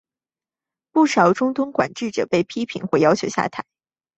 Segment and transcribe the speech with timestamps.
[0.91, 3.63] 不少中东管治者被批评或要求下台。